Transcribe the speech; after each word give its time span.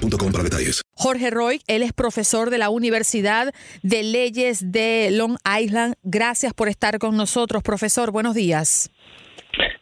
para 0.00 0.44
detalles. 0.44 0.82
Jorge 0.92 1.30
Roy, 1.30 1.60
él 1.66 1.82
es 1.82 1.92
profesor 1.92 2.50
de 2.50 2.58
la 2.58 2.70
Universidad 2.70 3.52
de 3.82 4.02
Leyes 4.02 4.72
de 4.72 5.10
Long 5.12 5.36
Island. 5.60 5.94
Gracias 6.02 6.52
por 6.54 6.68
estar 6.68 6.98
con 6.98 7.16
nosotros, 7.16 7.62
profesor. 7.62 8.10
Buenos 8.10 8.34
días. 8.34 8.90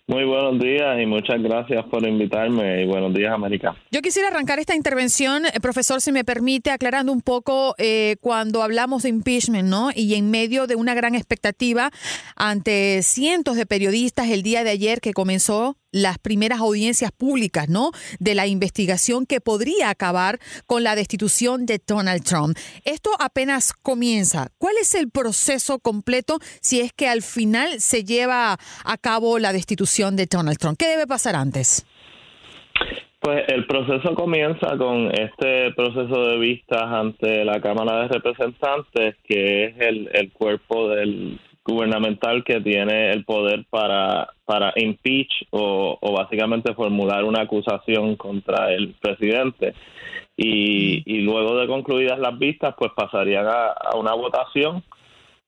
Muy 0.09 0.25
buenos 0.25 0.59
días 0.59 1.01
y 1.01 1.07
muchas 1.07 1.41
gracias 1.41 1.85
por 1.85 2.05
invitarme 2.05 2.83
y 2.83 2.87
buenos 2.87 3.15
días 3.15 3.33
América. 3.33 3.77
Yo 3.93 4.03
quisiera 4.03 4.29
arrancar 4.29 4.59
esta 4.59 4.75
intervención, 4.75 5.47
eh, 5.47 5.61
profesor, 5.63 6.01
si 6.01 6.11
me 6.11 6.25
permite, 6.25 6.73
aclarando 6.73 7.13
un 7.13 7.21
poco 7.21 7.77
eh, 7.79 8.17
cuando 8.21 8.65
hablamos 8.65 9.05
de 9.05 9.11
impeachment, 9.11 9.69
¿no? 9.69 9.91
Y 9.95 10.17
en 10.17 10.29
medio 10.29 10.67
de 10.67 10.75
una 10.75 10.95
gran 10.95 11.15
expectativa 11.15 11.93
ante 12.35 13.01
cientos 13.05 13.55
de 13.55 13.65
periodistas 13.65 14.29
el 14.29 14.43
día 14.43 14.65
de 14.65 14.71
ayer 14.71 15.01
que 15.01 15.13
comenzó 15.13 15.77
las 15.93 16.19
primeras 16.19 16.61
audiencias 16.61 17.13
públicas, 17.13 17.69
¿no? 17.69 17.93
De 18.19 18.35
la 18.35 18.47
investigación 18.47 19.27
que 19.27 19.43
podría 19.43 19.91
acabar 19.91 20.41
con 20.67 20.83
la 20.83 20.97
destitución 20.97 21.67
de 21.67 21.81
Donald 21.87 22.25
Trump. 22.25 22.57
Esto 22.85 23.11
apenas 23.21 23.75
comienza. 23.75 24.49
¿Cuál 24.57 24.77
es 24.81 24.95
el 24.95 25.11
proceso 25.11 25.81
completo 25.81 26.39
si 26.63 26.81
es 26.81 26.95
que 26.95 27.09
al 27.09 27.21
final 27.21 27.83
se 27.83 28.05
lleva 28.05 28.59
a 28.85 28.99
cabo 28.99 29.39
la 29.39 29.53
destitución 29.53 29.92
de 30.01 30.27
Donald 30.27 30.59
Trump? 30.59 30.79
¿Qué 30.79 30.87
debe 30.89 31.07
pasar 31.07 31.37
antes? 31.37 31.87
Pues 33.21 33.45
el 33.49 33.67
proceso 33.67 34.15
comienza 34.15 34.77
con 34.79 35.13
este 35.13 35.71
proceso 35.75 36.27
de 36.27 36.39
vistas 36.39 36.83
ante 36.83 37.45
la 37.45 37.61
Cámara 37.61 38.03
de 38.03 38.09
Representantes, 38.09 39.17
que 39.23 39.65
es 39.65 39.75
el, 39.79 40.11
el 40.13 40.33
cuerpo 40.33 40.89
del 40.89 41.39
gubernamental 41.65 42.43
que 42.43 42.61
tiene 42.61 43.13
el 43.13 43.25
poder 43.25 43.65
para, 43.71 44.31
para 44.45 44.73
impeach 44.77 45.47
o, 45.51 45.99
básicamente 46.17 46.75
formular 46.75 47.23
una 47.25 47.43
acusación 47.43 48.17
contra 48.17 48.73
el 48.73 48.95
presidente. 49.01 49.75
Y, 50.37 51.03
y 51.07 51.21
luego 51.21 51.57
de 51.59 51.69
concluidas 51.69 52.19
las 52.19 52.37
vistas, 52.39 52.75
pues 52.77 52.91
pasarían 52.97 53.47
a 53.47 53.97
una 53.97 54.15
votación 54.15 54.83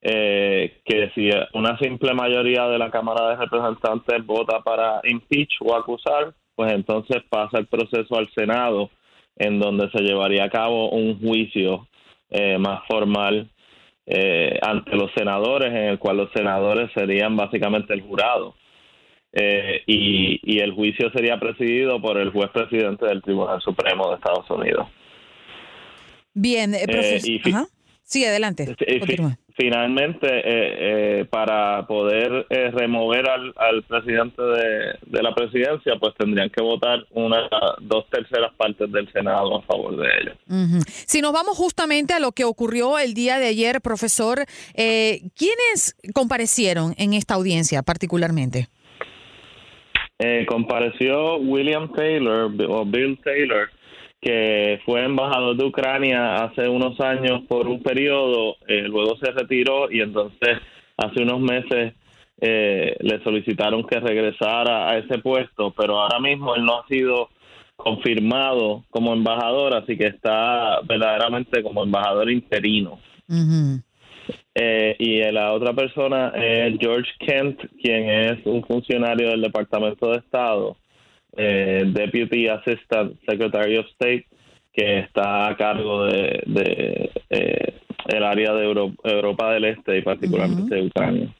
eh, 0.07 0.81
que 0.85 1.11
si 1.15 1.31
una 1.55 1.79
simple 1.79 2.13
mayoría 2.13 2.69
de 2.69 2.79
la 2.79 2.91
Cámara 2.91 3.31
de 3.31 3.37
Representantes 3.37 4.25
vota 4.27 4.61
para 4.61 5.01
impeach 5.05 5.55
o 5.61 5.75
acusar, 5.75 6.35
pues 6.55 6.71
entonces 6.73 7.23
pasa 7.31 7.59
el 7.59 7.67
proceso 7.67 8.17
al 8.17 8.29
Senado, 8.35 8.91
en 9.37 9.59
donde 9.59 9.91
se 9.91 10.03
llevaría 10.03 10.45
a 10.45 10.51
cabo 10.51 10.91
un 10.91 11.19
juicio 11.21 11.89
eh, 12.31 12.59
más 12.59 12.83
formal 12.87 13.49
eh, 14.07 14.59
ante 14.63 14.95
los 14.95 15.11
senadores, 15.17 15.71
en 15.71 15.85
el 15.89 15.99
cual 15.99 16.19
los 16.19 16.31
senadores 16.33 16.91
serían 16.95 17.35
básicamente 17.37 17.95
el 17.95 18.03
jurado. 18.03 18.55
Eh, 19.33 19.83
y, 19.87 20.39
y 20.45 20.61
el 20.61 20.73
juicio 20.75 21.11
sería 21.13 21.41
presidido 21.41 22.01
por 22.01 22.19
el 22.19 22.31
juez 22.31 22.51
presidente 22.51 23.07
del 23.07 23.23
Tribunal 23.23 23.61
Supremo 23.63 24.11
de 24.11 24.17
Estados 24.17 24.49
Unidos. 24.51 24.87
Bien, 26.35 26.75
eh, 26.75 26.87
profesor. 26.87 27.29
y 27.31 27.39
fi- 27.41 27.51
Ajá. 27.51 27.65
Sí, 28.03 28.25
adelante. 28.25 28.77
Eh, 28.87 28.99
Continúa. 29.01 29.37
Finalmente, 29.57 30.27
eh, 30.27 31.21
eh, 31.21 31.25
para 31.27 31.87
poder 31.87 32.47
eh, 32.51 32.71
remover 32.73 33.29
al, 33.29 33.53
al 33.57 33.83
presidente 33.85 34.43
de, 34.43 34.99
de 35.07 35.23
la 35.23 35.35
presidencia, 35.35 35.95
pues 36.01 36.15
tendrían 36.19 36.51
que 36.51 36.63
votar 36.63 37.05
una 37.11 37.49
dos 37.81 38.09
terceras 38.11 38.53
partes 38.57 38.91
del 38.91 39.11
Senado 39.13 39.57
a 39.57 39.63
favor 39.63 39.97
de. 39.97 40.33
Ujú. 40.49 40.83
Si 40.87 41.21
nos 41.21 41.33
vamos 41.33 41.57
justamente 41.57 42.15
a 42.15 42.21
lo 42.21 42.33
que 42.33 42.45
ocurrió 42.45 42.99
el 42.99 43.15
día 43.15 43.39
de 43.39 43.47
ayer, 43.47 43.81
profesor, 43.81 44.45
eh, 44.75 45.21
¿quiénes 45.37 45.97
comparecieron 46.15 46.95
en 46.99 47.15
esta 47.15 47.35
audiencia 47.35 47.83
particularmente? 47.83 48.69
Eh, 50.19 50.47
compareció 50.47 51.37
William 51.39 51.93
Taylor 51.93 52.51
o 52.69 52.85
Bill 52.85 53.19
Taylor, 53.25 53.69
que 54.25 54.81
fue 54.87 55.05
embajador 55.05 55.55
de 55.55 55.65
Ucrania 55.65 56.37
hace 56.37 56.67
unos 56.67 56.99
años 57.01 57.43
por 57.47 57.69
un 57.69 57.83
periodo, 57.83 58.57
eh, 58.67 58.83
luego 58.89 59.17
se 59.19 59.31
retiró 59.31 59.91
y 59.91 60.01
entonces 60.01 60.59
hace 60.97 61.23
unos 61.23 61.41
meses 61.41 61.93
eh, 62.41 62.97
le 63.01 63.23
solicitaron 63.23 63.87
que 63.87 64.01
regresara 64.01 64.89
a 64.89 64.97
ese 64.97 65.19
puesto, 65.19 65.75
pero 65.77 66.01
ahora 66.01 66.19
mismo 66.21 66.55
él 66.55 66.65
no 66.65 66.81
ha 66.81 66.87
sido 66.87 67.29
confirmado 67.77 68.85
como 68.89 69.13
embajador, 69.13 69.77
así 69.77 69.99
que 69.99 70.07
está 70.07 70.81
verdaderamente 70.89 71.63
como 71.63 71.85
embajador 71.85 72.31
interino. 72.31 72.99
Eh, 74.55 74.97
y 74.99 75.21
la 75.33 75.53
otra 75.53 75.75
persona 75.75 76.29
es 76.35 76.79
George 76.81 77.11
Kent, 77.19 77.61
quien 77.83 78.09
es 78.09 78.47
un 78.47 78.65
funcionario 78.65 79.29
del 79.29 79.43
Departamento 79.43 80.11
de 80.13 80.19
Estado, 80.19 80.77
eh, 81.37 81.85
Deputy 81.87 82.49
Assistant 82.49 83.19
Secretary 83.27 83.79
of 83.79 83.87
State, 83.93 84.27
que 84.73 85.01
está 85.01 85.49
a 85.49 85.57
cargo 85.57 86.05
de, 86.07 86.43
de, 86.47 87.11
eh, 87.31 87.75
el 88.09 88.25
área 88.25 88.53
de 88.53 88.65
Euro- 88.65 88.93
Europa 89.05 89.53
del 89.53 89.65
Este 89.67 89.97
y 89.99 90.03
particularmente 90.03 90.75
de 90.75 90.87
Ucrania. 90.87 91.35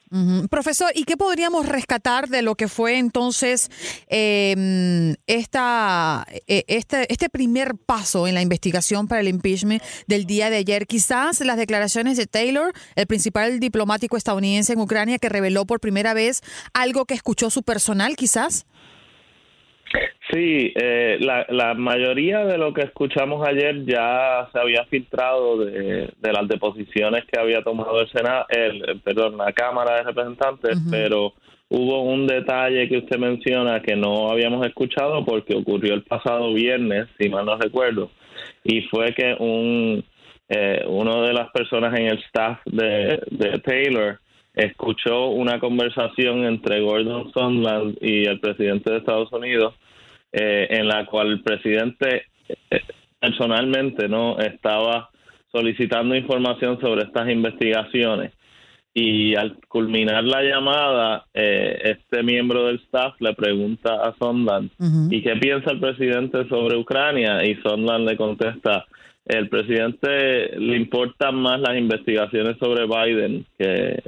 Profesor, 0.49 0.89
¿y 0.95 1.03
qué 1.03 1.17
podríamos 1.17 1.67
rescatar 1.67 2.29
de 2.29 2.41
lo 2.41 2.55
que 2.55 2.69
fue 2.69 2.97
entonces 2.97 3.69
eh, 4.07 5.15
esta, 5.27 6.25
eh, 6.47 6.63
este, 6.67 7.11
este 7.11 7.29
primer 7.29 7.75
paso 7.75 8.25
en 8.25 8.33
la 8.35 8.41
investigación 8.41 9.07
para 9.07 9.19
el 9.21 9.27
impeachment 9.27 9.83
del 10.07 10.25
día 10.25 10.49
de 10.49 10.55
ayer? 10.57 10.87
Quizás 10.87 11.41
las 11.41 11.57
declaraciones 11.57 12.15
de 12.17 12.27
Taylor, 12.27 12.71
el 12.95 13.05
principal 13.05 13.59
diplomático 13.59 14.15
estadounidense 14.15 14.73
en 14.73 14.79
Ucrania, 14.79 15.19
que 15.19 15.27
reveló 15.29 15.65
por 15.65 15.81
primera 15.81 16.13
vez 16.13 16.41
algo 16.73 17.03
que 17.05 17.13
escuchó 17.13 17.49
su 17.49 17.63
personal, 17.63 18.15
quizás. 18.15 18.65
Sí, 20.31 20.73
eh, 20.75 21.17
la, 21.21 21.45
la 21.49 21.75
mayoría 21.75 22.45
de 22.45 22.57
lo 22.57 22.73
que 22.73 22.81
escuchamos 22.81 23.47
ayer 23.47 23.85
ya 23.85 24.49
se 24.51 24.59
había 24.59 24.83
filtrado 24.85 25.57
de, 25.57 26.11
de 26.17 26.33
las 26.33 26.47
deposiciones 26.47 27.25
que 27.25 27.39
había 27.39 27.61
tomado 27.61 28.01
el 28.01 28.09
Senado, 28.09 28.45
el, 28.49 28.99
perdón, 29.03 29.37
la 29.37 29.53
Cámara 29.53 29.97
de 29.97 30.03
Representantes, 30.03 30.79
pero 30.89 31.33
hubo 31.69 32.01
un 32.03 32.25
detalle 32.25 32.89
que 32.89 32.97
usted 32.97 33.17
menciona 33.17 33.81
que 33.81 33.95
no 33.95 34.31
habíamos 34.31 34.65
escuchado 34.65 35.23
porque 35.23 35.55
ocurrió 35.55 35.93
el 35.93 36.03
pasado 36.03 36.53
viernes, 36.53 37.07
si 37.19 37.29
mal 37.29 37.45
no 37.45 37.57
recuerdo, 37.57 38.09
y 38.63 38.81
fue 38.83 39.13
que 39.13 39.35
un 39.39 40.03
eh, 40.49 40.83
uno 40.87 41.23
de 41.23 41.33
las 41.33 41.49
personas 41.51 41.97
en 41.99 42.07
el 42.07 42.17
staff 42.19 42.59
de, 42.65 43.19
de 43.31 43.59
Taylor 43.59 44.19
escuchó 44.53 45.27
una 45.27 45.59
conversación 45.59 46.45
entre 46.45 46.81
Gordon 46.81 47.31
Sondland 47.31 47.97
y 48.01 48.25
el 48.25 48.39
presidente 48.39 48.91
de 48.91 48.97
Estados 48.97 49.31
Unidos 49.31 49.73
eh, 50.37 50.67
en 50.69 50.89
la 50.89 51.05
cual 51.05 51.31
el 51.31 51.41
presidente 51.41 52.23
eh, 52.49 52.81
personalmente 53.17 54.09
no 54.09 54.37
estaba 54.37 55.09
solicitando 55.49 56.13
información 56.13 56.77
sobre 56.81 57.03
estas 57.03 57.29
investigaciones. 57.29 58.33
Y 58.93 59.33
al 59.35 59.57
culminar 59.69 60.25
la 60.25 60.43
llamada 60.43 61.25
eh, 61.33 61.95
este 61.97 62.21
miembro 62.21 62.65
del 62.65 62.81
staff 62.85 63.13
le 63.21 63.33
pregunta 63.33 63.95
a 63.95 64.13
Sondland 64.19 64.71
y 65.09 65.21
qué 65.21 65.37
piensa 65.37 65.71
el 65.71 65.79
presidente 65.79 66.45
sobre 66.49 66.75
Ucrania 66.77 67.45
y 67.45 67.55
Sondland 67.55 68.09
le 68.09 68.17
contesta 68.17 68.85
el 69.25 69.47
presidente 69.47 70.59
le 70.59 70.75
importan 70.75 71.35
más 71.35 71.61
las 71.61 71.77
investigaciones 71.77 72.57
sobre 72.57 72.85
Biden 72.85 73.45
que, 73.57 74.01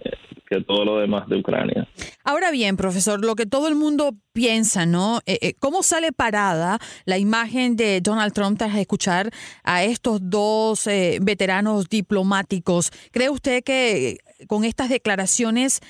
que 0.50 0.62
todo 0.62 0.86
lo 0.86 1.00
demás 1.00 1.28
de 1.28 1.38
Ucrania. 1.38 1.88
Ahora 2.24 2.52
bien, 2.52 2.78
profesor, 2.78 3.24
lo 3.24 3.36
que 3.36 3.46
todo 3.46 3.68
el 3.68 3.76
mundo 3.76 4.16
piensa, 4.34 4.86
¿no? 4.86 5.20
Eh, 5.26 5.38
eh, 5.42 5.54
¿Cómo 5.60 5.84
sale 5.84 6.12
parada 6.12 6.80
la 7.06 7.18
imagen 7.18 7.76
de 7.76 8.02
Donald 8.02 8.34
Trump 8.34 8.58
tras 8.58 8.76
escuchar 8.76 9.32
a 9.64 9.84
estos 9.84 10.20
dos 10.22 10.88
eh, 10.88 11.20
veteranos 11.22 11.90
diplomáticos? 11.90 12.92
¿Cree 13.12 13.30
usted 13.30 13.64
que 13.64 14.20
con 14.48 14.64
estas 14.64 14.90
declaraciones 14.90 15.82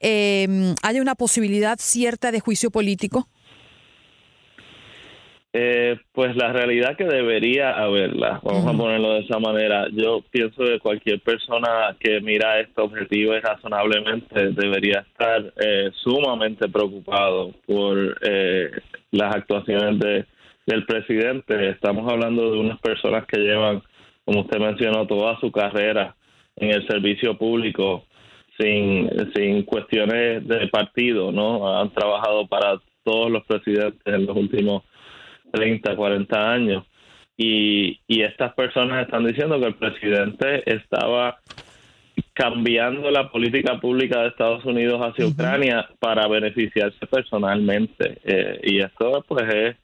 hay 0.00 1.00
una 1.00 1.16
posibilidad 1.16 1.78
cierta 1.80 2.30
de 2.30 2.38
juicio 2.38 2.70
político? 2.70 3.28
Eh, 5.58 5.96
pues 6.12 6.36
la 6.36 6.52
realidad 6.52 6.98
que 6.98 7.06
debería 7.06 7.70
haberla, 7.70 8.40
vamos 8.42 8.66
a 8.66 8.76
ponerlo 8.76 9.14
de 9.14 9.20
esa 9.20 9.38
manera. 9.38 9.86
Yo 9.90 10.22
pienso 10.30 10.62
que 10.62 10.78
cualquier 10.78 11.18
persona 11.20 11.96
que 11.98 12.20
mira 12.20 12.60
este 12.60 12.78
objetivo 12.82 13.34
y 13.34 13.40
razonablemente 13.40 14.50
debería 14.50 14.98
estar 14.98 15.54
eh, 15.58 15.90
sumamente 16.04 16.68
preocupado 16.68 17.54
por 17.66 18.18
eh, 18.20 18.70
las 19.12 19.34
actuaciones 19.34 19.98
de, 19.98 20.26
del 20.66 20.84
presidente. 20.84 21.70
Estamos 21.70 22.06
hablando 22.12 22.52
de 22.52 22.58
unas 22.58 22.78
personas 22.80 23.24
que 23.24 23.40
llevan, 23.40 23.82
como 24.26 24.42
usted 24.42 24.58
mencionó, 24.58 25.06
toda 25.06 25.40
su 25.40 25.50
carrera 25.50 26.16
en 26.56 26.68
el 26.68 26.86
servicio 26.86 27.38
público 27.38 28.04
sin, 28.60 29.08
sin 29.34 29.62
cuestiones 29.62 30.46
de 30.46 30.68
partido, 30.68 31.32
¿no? 31.32 31.80
Han 31.80 31.94
trabajado 31.94 32.46
para 32.46 32.78
todos 33.04 33.30
los 33.30 33.42
presidentes 33.46 34.02
en 34.04 34.26
los 34.26 34.36
últimos 34.36 34.82
30, 35.52 35.96
40 35.96 36.52
años. 36.52 36.84
Y, 37.36 38.00
y 38.06 38.22
estas 38.22 38.54
personas 38.54 39.04
están 39.04 39.24
diciendo 39.26 39.60
que 39.60 39.66
el 39.66 39.74
presidente 39.74 40.62
estaba 40.70 41.38
cambiando 42.32 43.10
la 43.10 43.30
política 43.30 43.78
pública 43.80 44.20
de 44.20 44.28
Estados 44.28 44.64
Unidos 44.64 45.00
hacia 45.00 45.26
Ucrania 45.26 45.88
para 45.98 46.26
beneficiarse 46.28 47.06
personalmente. 47.06 48.18
Eh, 48.24 48.60
y 48.62 48.78
esto 48.80 49.24
pues 49.26 49.48
es 49.52 49.76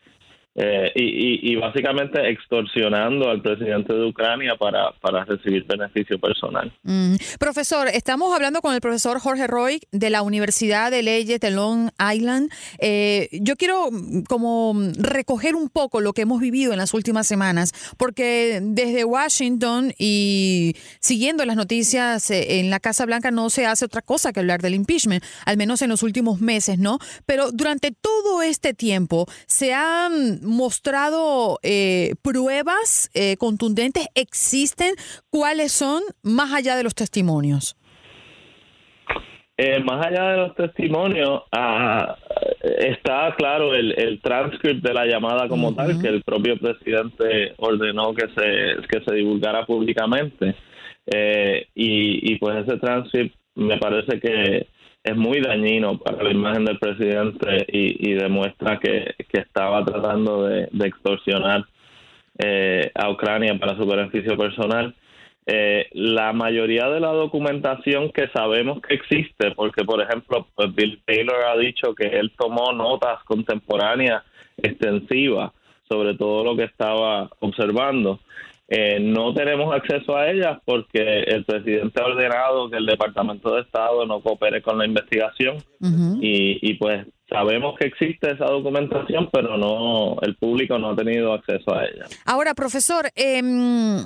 eh, 0.55 0.93
y, 0.95 1.53
y, 1.53 1.57
básicamente 1.57 2.29
extorsionando 2.29 3.31
al 3.31 3.41
presidente 3.41 3.95
de 3.95 4.05
Ucrania 4.05 4.55
para, 4.57 4.93
para 5.01 5.25
recibir 5.25 5.65
beneficio 5.65 6.19
personal. 6.19 6.71
Mm. 6.83 7.15
Profesor, 7.39 7.89
estamos 7.89 8.35
hablando 8.35 8.61
con 8.61 8.75
el 8.75 8.83
profesor 8.83 9.19
Jorge 9.19 9.47
Roy 9.47 9.81
de 9.93 10.11
la 10.11 10.21
Universidad 10.21 10.91
de 10.91 11.03
Leyes 11.03 11.41
de 11.41 11.51
Long 11.53 11.89
Island. 11.99 12.53
Eh, 12.79 13.31
yo 13.33 13.57
quiero 13.57 13.91
mm, 13.91 14.25
como 14.25 14.75
recoger 14.99 15.55
un 15.55 15.71
poco 15.71 16.03
lo 16.03 16.13
que 16.13 16.23
hemos 16.23 16.39
vivido 16.39 16.73
en 16.73 16.79
las 16.79 16.93
últimas 16.93 17.27
semanas, 17.27 17.73
porque 17.97 18.61
desde 18.63 19.05
Washington 19.05 19.95
y 19.97 20.77
siguiendo 21.01 21.47
las 21.47 21.57
noticias 21.57 22.31
eh, 22.31 22.61
en 22.61 22.69
la 22.69 22.79
Casa 22.79 23.07
Blanca 23.07 23.31
no 23.31 23.49
se 23.49 23.65
hace 23.65 23.87
otra 23.87 24.03
cosa 24.03 24.35
que 24.35 24.41
hablar 24.41 24.61
del 24.61 24.75
impeachment, 24.75 25.25
al 25.47 25.57
menos 25.57 25.81
en 25.81 25.89
los 25.89 26.03
últimos 26.03 26.43
meses, 26.43 26.79
¿no? 26.79 26.99
Pero 27.25 27.53
durante 27.53 27.91
todo 27.91 28.43
este 28.43 28.75
tiempo 28.75 29.27
se 29.47 29.73
han 29.73 30.42
mostrado 30.43 31.59
eh, 31.63 32.15
pruebas 32.23 33.11
eh, 33.15 33.37
contundentes, 33.37 34.07
existen, 34.15 34.95
¿cuáles 35.31 35.73
son 35.73 36.03
más 36.23 36.53
allá 36.53 36.77
de 36.77 36.83
los 36.83 36.95
testimonios? 36.95 37.77
Eh, 39.57 39.81
más 39.81 40.07
allá 40.07 40.31
de 40.31 40.37
los 40.39 40.55
testimonios, 40.55 41.43
ah, 41.53 42.17
está 42.61 43.35
claro 43.37 43.75
el, 43.75 43.93
el 43.99 44.21
transcript 44.21 44.83
de 44.83 44.95
la 44.95 45.07
llamada 45.07 45.47
como 45.47 45.75
tal, 45.75 46.01
que 46.01 46.09
el 46.09 46.23
propio 46.23 46.59
presidente 46.59 47.55
ordenó 47.59 48.15
que 48.15 48.29
se, 48.29 48.89
que 48.89 49.05
se 49.05 49.15
divulgara 49.15 49.65
públicamente. 49.67 50.57
y, 51.75 52.33
y 52.33 52.39
pues 52.39 52.67
ese 52.67 52.79
transcript 52.79 53.37
me 53.55 53.79
parece 53.79 54.19
que 54.19 54.67
es 55.05 55.17
muy 55.17 55.41
dañino 55.41 55.99
para 55.99 56.23
la 56.23 56.31
imagen 56.31 56.65
del 56.65 56.79
presidente 56.79 57.67
y, 57.69 58.13
demuestra 58.15 58.79
que, 58.79 59.15
estaba 59.33 59.85
tratando 59.85 60.45
de, 60.45 60.69
extorsionar 60.85 61.65
eh, 62.39 62.91
a 62.95 63.11
Ucrania 63.11 63.59
para 63.59 63.77
su 63.77 63.87
beneficio 63.87 64.37
personal. 64.37 64.95
Eh, 65.45 65.89
la 65.93 66.33
mayoría 66.33 66.89
de 66.89 67.01
la 67.01 67.13
documentación 67.13 68.13
que 68.13 68.29
sabemos 68.29 68.81
que 68.81 68.95
existe, 68.95 69.51
porque 69.57 69.85
por 69.85 70.01
ejemplo 70.01 70.47
pues, 70.55 70.73
Bill 70.73 71.01
Taylor 71.05 71.45
ha 71.49 71.57
dicho 71.57 71.95
que 71.97 72.07
él 72.07 72.31
tomó 72.39 72.73
notas 72.73 73.25
contemporáneas 73.25 74.23
extensivas 74.57 75.51
sobre 75.93 76.15
todo 76.15 76.43
lo 76.45 76.57
que 76.57 76.65
esty 76.65 76.85
observando. 77.41 78.21
Eh, 78.75 79.01
no 79.01 79.35
tenemos 79.35 79.75
acceso 79.75 80.17
a 80.17 80.31
ellas 80.31 80.59
porque 80.65 81.25
el 81.25 81.45
presidente 81.45 82.01
ha 82.01 82.07
ordenado 82.07 82.71
que 82.71 82.79
el 82.79 82.87
Departamento 82.87 83.55
de 83.55 83.61
Estado 83.61 84.07
no 84.07 84.23
coopere 84.23 84.63
con 84.63 84.79
la 84.79 84.87
investigación 84.87 85.59
y, 86.23 86.59
y 86.71 86.75
pues 86.75 87.07
Sabemos 87.29 87.77
que 87.79 87.87
existe 87.87 88.33
esa 88.33 88.45
documentación, 88.45 89.31
pero 89.33 89.57
no 89.57 90.19
el 90.21 90.37
público 90.37 90.79
no 90.79 90.91
ha 90.91 90.97
tenido 90.97 91.33
acceso 91.33 91.75
a 91.75 91.85
ella. 91.85 92.07
Ahora, 92.27 92.53
profesor, 92.53 93.11
mm, 93.17 93.99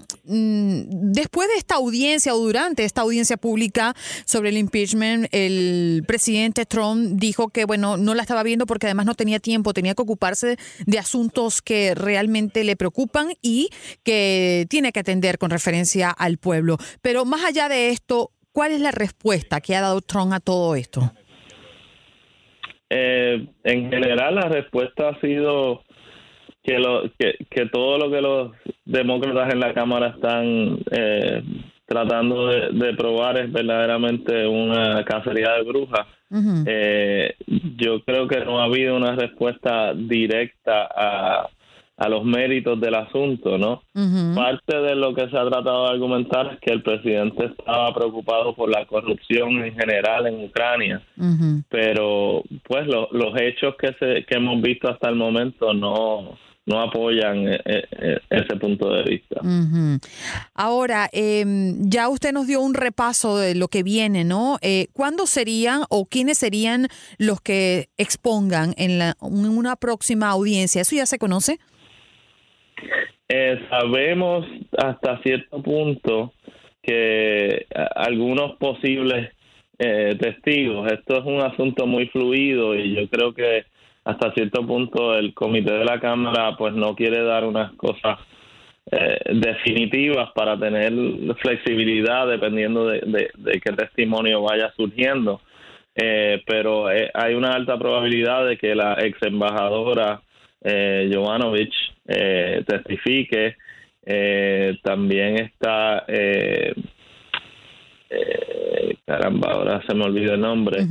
después 1.12 1.48
de 1.48 1.54
esta 1.56 1.76
audiencia 1.76 2.34
o 2.34 2.38
durante 2.38 2.84
esta 2.84 3.00
audiencia 3.00 3.36
pública 3.36 3.94
sobre 4.26 4.50
el 4.50 4.58
impeachment, 4.58 5.26
el 5.32 6.04
presidente 6.06 6.66
Trump 6.66 7.18
dijo 7.18 7.48
que 7.48 7.64
bueno 7.64 7.96
no 7.96 8.14
la 8.14 8.22
estaba 8.22 8.42
viendo 8.42 8.66
porque 8.66 8.86
además 8.86 9.06
no 9.06 9.14
tenía 9.14 9.40
tiempo, 9.40 9.72
tenía 9.72 9.94
que 9.94 10.02
ocuparse 10.02 10.56
de 10.86 10.98
asuntos 10.98 11.62
que 11.62 11.94
realmente 11.94 12.62
le 12.64 12.76
preocupan 12.76 13.32
y 13.42 13.70
que 14.04 14.66
tiene 14.68 14.92
que 14.92 15.00
atender 15.00 15.38
con 15.38 15.50
referencia 15.50 16.10
al 16.10 16.38
pueblo. 16.38 16.78
Pero 17.02 17.24
más 17.24 17.44
allá 17.44 17.68
de 17.68 17.88
esto, 17.88 18.30
¿cuál 18.52 18.72
es 18.72 18.80
la 18.80 18.92
respuesta 18.92 19.60
que 19.60 19.74
ha 19.74 19.80
dado 19.80 20.00
Trump 20.00 20.32
a 20.32 20.40
todo 20.40 20.76
esto? 20.76 21.12
Eh, 22.90 23.46
en 23.64 23.90
general, 23.90 24.34
la 24.34 24.48
respuesta 24.48 25.08
ha 25.08 25.20
sido 25.20 25.82
que, 26.62 26.78
lo, 26.78 27.02
que, 27.18 27.66
todo 27.66 27.98
lo 27.98 28.10
que 28.10 28.20
los 28.20 28.52
demócratas 28.84 29.52
en 29.52 29.60
la 29.60 29.72
Cámara 29.72 30.08
están 30.08 30.78
eh, 30.90 31.42
tratando 31.86 32.48
de, 32.48 32.94
probar 32.94 33.38
es 33.38 33.52
verdaderamente 33.52 34.46
una 34.46 35.04
cacería 35.04 35.52
de 35.52 35.62
brujas. 35.62 36.06
Eh, 36.66 37.36
yo 37.76 38.02
creo 38.02 38.26
que 38.26 38.44
no 38.44 38.60
ha 38.60 38.64
habido 38.64 38.96
una 38.96 39.14
respuesta 39.14 39.94
directa 39.94 40.88
a, 40.92 41.48
a 41.96 42.08
los 42.08 42.24
méritos 42.24 42.78
del 42.80 42.94
asunto, 42.94 43.56
¿no? 43.56 43.82
Parte 44.34 44.76
de 44.76 44.94
lo 44.94 45.14
que 45.14 45.28
se 45.30 45.36
ha 45.36 45.48
tratado 45.48 45.84
de 45.84 45.90
argumentar 45.92 46.52
es 46.52 46.60
que 46.60 46.72
el 46.72 46.82
presidente 46.82 47.46
estaba 47.46 47.94
preocupado 47.94 48.54
por 48.54 48.70
la 48.70 48.84
corrupción 48.86 49.64
en 49.64 49.74
general 49.74 50.26
en 50.26 50.44
Ucrania, 50.44 51.02
pero 51.68 52.42
pues 52.68 52.86
los 52.86 53.40
hechos 53.40 53.74
que, 53.76 53.94
se, 53.98 54.24
que 54.24 54.36
hemos 54.36 54.60
visto 54.60 54.90
hasta 54.90 55.08
el 55.08 55.16
momento 55.16 55.72
no 55.72 56.36
no 56.66 56.80
apoyan 56.80 57.46
eh, 57.46 57.60
eh, 57.64 58.18
ese 58.28 58.56
punto 58.56 58.92
de 58.92 59.04
vista. 59.04 59.40
Ahora, 60.52 61.08
em, 61.12 61.88
ya 61.88 62.08
usted 62.08 62.32
nos 62.32 62.48
dio 62.48 62.60
un 62.60 62.74
repaso 62.74 63.38
de 63.38 63.54
lo 63.54 63.68
que 63.68 63.84
viene, 63.84 64.24
¿no? 64.24 64.58
Eh, 64.62 64.88
¿Cuándo 64.92 65.26
serían 65.26 65.84
o 65.88 66.06
quiénes 66.06 66.38
serían 66.38 66.88
los 67.18 67.40
que 67.40 67.88
expongan 67.96 68.74
en, 68.76 68.98
la, 68.98 69.16
en 69.22 69.46
una 69.46 69.76
próxima 69.76 70.28
audiencia? 70.28 70.82
¿Eso 70.82 70.96
ya 70.96 71.06
se 71.06 71.18
conoce? 71.18 71.60
Eh, 73.28 73.60
sabemos 73.70 74.46
hasta 74.76 75.18
cierto 75.22 75.62
punto 75.62 76.32
que 76.82 77.66
algunos 77.96 78.56
posibles 78.56 79.32
eh, 79.78 80.16
testigos, 80.18 80.90
esto 80.90 81.18
es 81.18 81.24
un 81.24 81.40
asunto 81.40 81.86
muy 81.86 82.06
fluido 82.08 82.74
y 82.74 82.94
yo 82.94 83.08
creo 83.08 83.34
que 83.34 83.64
hasta 84.04 84.32
cierto 84.32 84.64
punto 84.64 85.16
el 85.16 85.34
comité 85.34 85.72
de 85.72 85.84
la 85.84 86.00
Cámara 86.00 86.56
pues 86.56 86.72
no 86.74 86.94
quiere 86.94 87.22
dar 87.22 87.44
unas 87.44 87.72
cosas 87.72 88.18
eh, 88.88 89.18
definitivas 89.34 90.30
para 90.32 90.56
tener 90.56 90.92
flexibilidad 91.42 92.28
dependiendo 92.28 92.86
de, 92.86 93.30
qué 93.42 93.72
testimonio 93.72 94.42
vaya 94.42 94.72
surgiendo. 94.76 95.40
Eh, 95.96 96.42
pero 96.46 96.90
eh, 96.90 97.10
hay 97.12 97.34
una 97.34 97.52
alta 97.52 97.76
probabilidad 97.78 98.46
de 98.46 98.56
que 98.56 98.76
la 98.76 98.94
ex 99.00 99.20
embajadora 99.22 100.20
eh, 100.62 101.10
Jovanovic 101.12 101.72
testifique. 102.66 103.56
también 104.82 105.38
está, 105.38 106.04
caramba, 109.04 109.52
ahora 109.52 109.82
se 109.86 109.94
me 109.94 110.04
olvidó 110.04 110.34
el 110.34 110.40
nombre, 110.40 110.86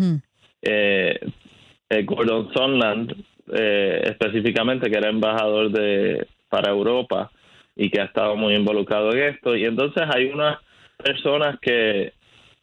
Gordon 2.03 2.51
Sondland, 2.53 3.13
específicamente, 3.47 4.89
que 4.89 4.97
era 4.97 5.09
embajador 5.09 5.71
de 5.71 6.27
para 6.49 6.71
Europa 6.71 7.31
y 7.75 7.89
que 7.89 8.01
ha 8.01 8.05
estado 8.05 8.35
muy 8.35 8.55
involucrado 8.55 9.11
en 9.11 9.35
esto. 9.35 9.55
Y 9.55 9.65
entonces 9.65 10.03
hay 10.13 10.25
unas 10.25 10.59
personas 10.97 11.59
que, 11.61 12.13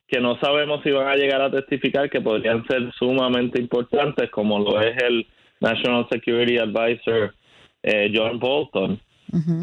que 0.09 0.21
no 0.21 0.38
sabemos 0.40 0.82
si 0.82 0.90
van 0.90 1.09
a 1.09 1.16
llegar 1.16 1.42
a 1.42 1.50
testificar 1.50 2.09
que 2.09 2.21
podrían 2.21 2.66
ser 2.66 2.90
sumamente 2.99 3.61
importantes, 3.61 4.30
como 4.30 4.59
lo 4.59 4.80
es 4.80 4.97
el 5.02 5.26
National 5.62 6.07
Security 6.11 6.59
Advisor 6.59 7.35
eh, 7.83 8.12
John 8.14 8.38
Bolton, 8.38 9.00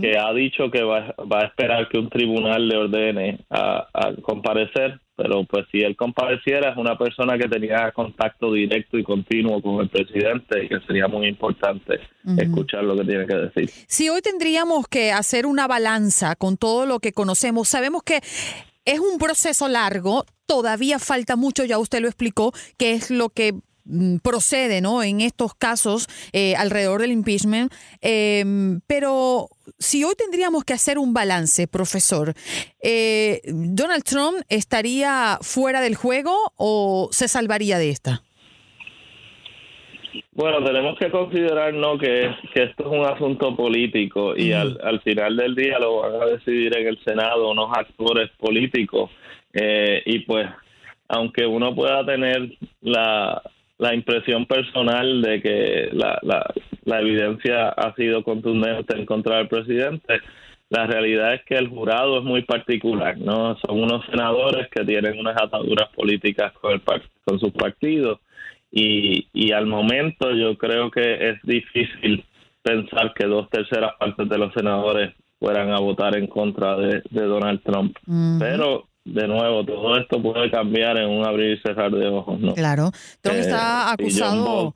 que 0.01 0.17
ha 0.17 0.33
dicho 0.33 0.71
que 0.71 0.81
va, 0.81 1.13
va, 1.31 1.41
a 1.41 1.45
esperar 1.45 1.87
que 1.89 1.99
un 1.99 2.09
tribunal 2.09 2.67
le 2.67 2.75
ordene 2.75 3.39
a, 3.51 3.87
comparecer, 4.23 4.99
pero 5.15 5.43
pues 5.43 5.67
si 5.71 5.81
él 5.81 5.95
compareciera 5.95 6.71
es 6.71 6.77
una 6.77 6.97
persona 6.97 7.37
que 7.37 7.47
tenía 7.47 7.91
contacto 7.91 8.51
directo 8.51 8.97
y 8.97 9.03
continuo 9.03 9.61
con 9.61 9.79
el 9.81 9.89
presidente 9.89 10.63
y 10.63 10.69
que 10.69 10.79
sería 10.87 11.07
muy 11.07 11.27
importante 11.27 11.99
escuchar 12.37 12.83
lo 12.83 12.95
que 12.97 13.05
tiene 13.05 13.27
que 13.27 13.35
decir. 13.35 13.69
Si 13.87 14.09
hoy 14.09 14.21
tendríamos 14.21 14.87
que 14.87 15.11
hacer 15.11 15.45
una 15.45 15.67
balanza 15.67 16.35
con 16.35 16.57
todo 16.57 16.87
lo 16.87 16.99
que 16.99 17.13
conocemos, 17.13 17.69
sabemos 17.69 18.01
que 18.01 18.21
es 18.85 18.99
un 18.99 19.19
proceso 19.19 19.67
largo, 19.67 20.25
todavía 20.47 20.97
falta 20.97 21.35
mucho, 21.35 21.63
ya 21.63 21.77
usted 21.77 22.01
lo 22.01 22.07
explicó, 22.07 22.53
que 22.77 22.93
es 22.93 23.11
lo 23.11 23.29
que 23.29 23.53
procede 24.21 24.81
¿no? 24.81 25.03
en 25.03 25.21
estos 25.21 25.53
casos 25.53 26.07
eh, 26.33 26.55
alrededor 26.55 27.01
del 27.01 27.11
impeachment. 27.11 27.71
Em, 28.01 28.81
pero 28.87 29.49
si 29.77 30.03
hoy 30.03 30.13
tendríamos 30.17 30.63
que 30.63 30.73
hacer 30.73 30.97
un 30.97 31.13
balance, 31.13 31.67
profesor, 31.67 32.33
eh, 32.81 33.41
¿Donald 33.45 34.03
Trump 34.03 34.37
estaría 34.49 35.37
fuera 35.41 35.81
del 35.81 35.95
juego 35.95 36.35
o 36.57 37.09
se 37.11 37.27
salvaría 37.27 37.77
de 37.77 37.89
esta? 37.89 38.23
Bueno, 40.31 40.63
tenemos 40.63 40.97
que 40.97 41.11
considerar 41.11 41.73
¿no? 41.73 41.97
que, 41.97 42.25
esto 42.53 42.83
es 42.83 42.87
un 42.87 43.05
asunto 43.05 43.55
político 43.55 44.35
y 44.35 44.53
al, 44.53 44.79
al, 44.83 45.01
final 45.01 45.35
del 45.35 45.53
día 45.53 45.79
lo 45.79 45.97
van 45.97 46.21
a 46.21 46.25
decidir 46.25 46.75
en 46.77 46.87
el 46.87 47.03
Senado 47.03 47.51
unos 47.51 47.69
actores 47.75 48.29
políticos 48.37 49.11
eh, 49.53 50.01
y 50.05 50.19
pues 50.19 50.47
aunque 51.07 51.45
uno 51.45 51.75
pueda 51.75 52.05
tener 52.05 52.57
la, 52.81 53.41
la 53.79 53.95
impresión 53.95 54.45
personal 54.45 55.21
de 55.21 55.41
que 55.41 55.89
la, 55.93 56.19
la, 56.21 56.99
evidencia 56.99 57.69
ha 57.69 57.95
sido 57.95 58.23
contundente 58.23 58.95
en 58.95 59.05
contra 59.05 59.37
del 59.37 59.47
presidente. 59.47 60.19
La 60.69 60.85
realidad 60.85 61.33
es 61.33 61.43
que 61.45 61.55
el 61.55 61.69
jurado 61.69 62.19
es 62.19 62.23
muy 62.23 62.43
particular, 62.43 63.17
¿no? 63.17 63.57
Son 63.65 63.81
unos 63.81 64.05
senadores 64.05 64.67
que 64.69 64.83
tienen 64.83 65.17
unas 65.17 65.41
ataduras 65.41 65.89
políticas 65.95 66.51
con, 66.53 66.73
el, 66.73 66.81
con 67.23 67.39
sus 67.39 67.51
partidos 67.53 68.19
y, 68.69 69.27
y 69.33 69.51
al 69.53 69.65
momento 69.65 70.31
yo 70.35 70.57
creo 70.57 70.91
que 70.91 71.29
es 71.29 71.41
difícil 71.43 72.23
pensar 72.61 73.13
que 73.13 73.25
dos 73.25 73.49
terceras 73.49 73.93
partes 73.97 74.27
de 74.27 74.37
los 74.37 74.53
senadores 74.53 75.13
fueran 75.39 75.71
a 75.71 75.79
votar 75.79 76.17
en 76.17 76.27
contra 76.27 76.75
de, 76.75 77.01
Donald 77.11 77.61
Trump. 77.63 77.97
Pero 78.39 78.89
de 79.13 79.27
nuevo, 79.27 79.65
todo 79.65 79.97
esto 79.97 80.21
puede 80.21 80.49
cambiar 80.51 80.97
en 80.97 81.09
un 81.09 81.25
abrir 81.25 81.57
y 81.57 81.61
cerrar 81.61 81.91
de 81.91 82.07
ojos, 82.07 82.39
¿no? 82.39 82.53
Claro. 82.53 82.91
Trump 83.21 83.37
eh, 83.37 83.41
está 83.41 83.91
acusado 83.91 84.73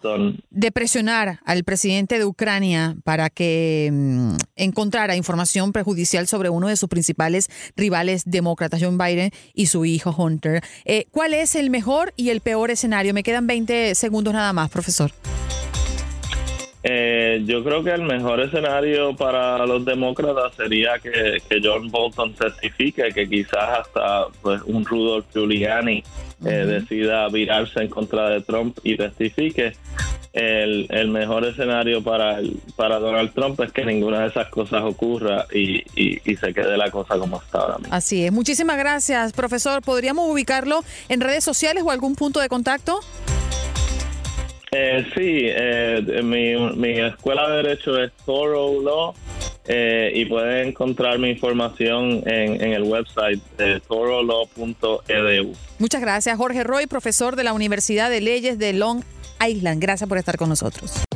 de 0.50 0.72
presionar 0.72 1.40
al 1.46 1.64
presidente 1.64 2.18
de 2.18 2.26
Ucrania 2.26 2.96
para 3.04 3.30
que 3.30 3.90
mm, 3.92 4.36
encontrara 4.56 5.16
información 5.16 5.72
perjudicial 5.72 6.28
sobre 6.28 6.50
uno 6.50 6.68
de 6.68 6.76
sus 6.76 6.90
principales 6.90 7.50
rivales 7.76 8.24
demócratas, 8.26 8.82
John 8.84 8.98
Biden, 8.98 9.32
y 9.54 9.68
su 9.68 9.86
hijo 9.86 10.14
Hunter. 10.18 10.62
Eh, 10.86 11.06
¿Cuál 11.12 11.34
es 11.34 11.56
el 11.56 11.70
mejor 11.70 12.14
y 12.16 12.30
el 12.30 12.42
peor 12.42 12.72
escenario? 12.72 13.14
Me 13.14 13.24
quedan 13.24 13.48
20 13.48 13.96
segundos 13.96 14.34
nada 14.34 14.54
más, 14.54 14.70
profesor. 14.70 15.12
Eh, 16.86 17.42
yo 17.46 17.64
creo 17.64 17.82
que 17.82 17.92
el 17.92 18.02
mejor 18.02 18.42
escenario 18.42 19.16
para 19.16 19.66
los 19.66 19.86
demócratas 19.86 20.54
sería 20.56 21.00
que, 21.00 21.42
John 21.64 21.90
Bolton 21.90 22.34
testifique, 22.34 23.10
que 23.14 23.28
quizás 23.28 23.80
hasta 23.80 24.26
pues, 24.42 24.62
un 24.66 24.84
Rudolph 24.84 25.26
Giuliani 25.34 26.04
eh, 26.46 26.50
decida 26.50 27.30
virarse 27.30 27.84
en 27.84 27.88
contra 27.88 28.30
de 28.30 28.42
Trump 28.42 28.78
y 28.84 28.98
testifique. 28.98 29.74
El, 30.34 31.10
mejor 31.10 31.46
escenario 31.46 32.04
para, 32.04 32.40
para 32.76 32.98
Donald 32.98 33.34
Trump 33.34 33.60
es 33.62 33.72
que 33.72 33.86
ninguna 33.86 34.22
de 34.22 34.28
esas 34.30 34.50
cosas 34.50 34.82
ocurra 34.84 35.46
y, 35.54 35.84
y 35.96 36.36
se 36.36 36.54
quede 36.54 36.76
la 36.76 36.90
cosa 36.90 37.20
como 37.20 37.40
está 37.40 37.60
ahora 37.60 37.78
mismo. 37.78 37.94
Así 37.94 38.26
es. 38.26 38.32
Muchísimas 38.32 38.78
gracias, 38.78 39.32
profesor. 39.32 39.84
¿Podríamos 39.84 40.28
ubicarlo 40.30 40.84
en 41.08 41.22
redes 41.22 41.44
sociales 41.44 41.84
o 41.86 41.92
algún 41.92 42.16
punto 42.16 42.40
de 42.40 42.50
contacto? 42.50 43.00
Eh, 44.76 45.06
sí, 45.14 45.46
eh, 45.46 46.22
mi, 46.24 46.56
mi, 46.76 47.00
escuela 47.00 47.48
de 47.48 47.58
Derecho 47.58 48.02
es 48.02 48.12
Thorough 48.26 48.84
Law 48.84 49.14
eh, 49.68 50.12
y 50.16 50.26
pueden 50.26 50.70
encontrar 50.70 51.20
mi 51.20 51.30
información 51.30 52.24
en, 52.26 52.62
en 52.62 52.74
el 52.74 52.84
website 52.84 53.40
de 53.58 53.80
thoroughLaw.edu. 53.82 55.54
Muchas 55.78 56.02
gracias, 56.02 56.38
Jorge 56.38 56.64
Roy, 56.64 56.88
profesor 56.88 57.36
de 57.36 57.44
la 57.44 57.54
Universidad 57.54 58.10
de 58.10 58.22
Leyes 58.22 58.58
de 58.58 58.74
Long 58.74 59.04
Island. 59.48 59.80
Gracias 59.80 60.10
por 60.10 60.18
estar 60.18 60.38
con 60.38 60.50
nosotros. 60.50 61.04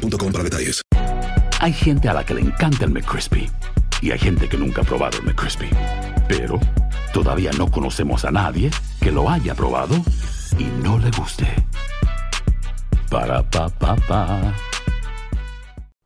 para 0.00 0.44
detalles. 0.44 0.82
Hay 1.60 1.72
gente 1.72 2.08
a 2.08 2.14
la 2.14 2.24
que 2.24 2.34
le 2.34 2.40
encanta 2.42 2.84
el 2.84 2.90
McCrispy 2.90 3.50
y 4.02 4.10
hay 4.10 4.18
gente 4.18 4.48
que 4.48 4.56
nunca 4.56 4.82
ha 4.82 4.84
probado 4.84 5.18
el 5.18 5.24
McCrispy. 5.24 5.68
Pero 6.28 6.60
todavía 7.12 7.50
no 7.58 7.70
conocemos 7.70 8.24
a 8.24 8.30
nadie 8.30 8.70
que 9.00 9.10
lo 9.10 9.28
haya 9.28 9.54
probado 9.54 9.96
y 10.58 10.64
no 10.82 10.98
le 10.98 11.10
guste. 11.10 11.46
Para 13.10 13.42
pa 13.42 13.68
pa 13.68 13.96
pa. 14.08 14.54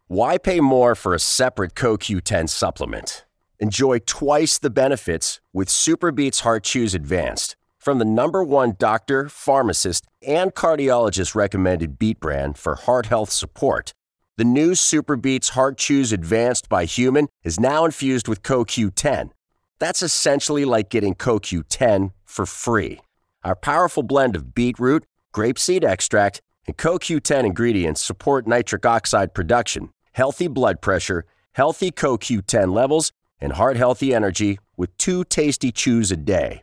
Why 0.09 0.39
pay 0.39 0.61
more 0.61 0.95
for 0.95 1.15
a 1.15 1.21
separate 1.21 1.75
CoQ10 1.75 2.49
supplement? 2.49 3.25
Enjoy 3.61 3.99
twice 3.99 4.59
the 4.59 4.71
benefits 4.71 5.41
with 5.53 5.69
Super 5.69 6.11
Beats 6.11 6.41
Heart 6.41 6.65
Chews 6.65 6.95
Advanced 6.95 7.57
from 7.81 7.99
the 7.99 8.05
number 8.05 8.45
one 8.45 8.77
doctor, 8.79 9.29
pharmacist, 9.29 10.07
and 10.25 10.55
cardiologist 10.55 11.35
recommended 11.35 11.99
beat 11.99 12.21
brand 12.21 12.59
for 12.59 12.75
heart 12.75 13.07
health 13.07 13.31
support, 13.31 13.95
the 14.37 14.45
new 14.45 14.75
Super 14.75 15.17
Beats 15.17 15.51
Heart 15.51 15.79
Chews 15.79 16.13
Advanced 16.13 16.69
by 16.69 16.85
Human 16.85 17.29
is 17.43 17.59
now 17.59 17.85
infused 17.85 18.29
with 18.29 18.43
CoQ10. 18.43 19.31
That's 19.79 20.03
essentially 20.03 20.65
like 20.65 20.91
getting 20.91 21.15
CoQ10 21.15 22.13
for 22.25 22.47
free. 22.47 23.01
Our 23.45 23.57
powerful 23.57 24.03
blend 24.03 24.37
of 24.37 24.55
beetroot, 24.55 25.05
grapeseed 25.35 25.83
extract, 25.83 26.43
and 26.67 26.77
CoQ10 26.77 27.45
ingredients 27.45 28.03
support 28.03 28.47
nitric 28.47 28.85
oxide 28.85 29.33
production, 29.35 29.91
healthy 30.13 30.49
blood 30.49 30.83
pressure, 30.83 31.25
healthy 31.53 31.91
CoQ10 31.91 32.75
levels, 32.75 33.13
and 33.41 33.55
heart 33.55 33.79
healthy 33.79 34.15
energy 34.15 34.59
with 34.77 34.95
two 34.99 35.25
tasty 35.25 35.73
chews 35.73 36.13
a 36.13 36.17
day. 36.17 36.63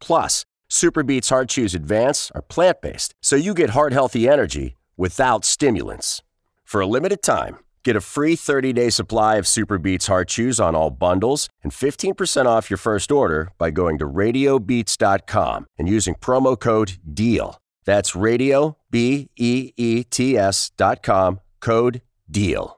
Plus, 0.00 0.44
Superbeats 0.70 1.30
Heart 1.30 1.48
Chews 1.48 1.74
Advance 1.74 2.30
are 2.34 2.42
plant 2.42 2.80
based, 2.82 3.14
so 3.22 3.36
you 3.36 3.54
get 3.54 3.70
heart 3.70 3.92
healthy 3.92 4.28
energy 4.28 4.76
without 4.96 5.44
stimulants. 5.44 6.22
For 6.64 6.80
a 6.82 6.86
limited 6.86 7.22
time, 7.22 7.58
get 7.84 7.96
a 7.96 8.02
free 8.02 8.36
30 8.36 8.74
day 8.74 8.90
supply 8.90 9.36
of 9.36 9.46
Superbeats 9.46 10.08
Heart 10.08 10.28
Chews 10.28 10.60
on 10.60 10.74
all 10.74 10.90
bundles 10.90 11.48
and 11.62 11.72
15% 11.72 12.46
off 12.46 12.70
your 12.70 12.76
first 12.76 13.10
order 13.10 13.50
by 13.56 13.70
going 13.70 13.96
to 13.98 14.06
radiobeats.com 14.06 15.66
and 15.78 15.88
using 15.88 16.14
promo 16.14 16.58
code 16.58 16.98
DEAL. 17.14 17.58
That's 17.86 18.14
radio, 18.14 18.76
B 18.90 19.30
E 19.36 19.72
E 19.78 20.04
T 20.04 20.36
S.com 20.36 21.40
Code 21.60 22.02
DEAL. 22.30 22.77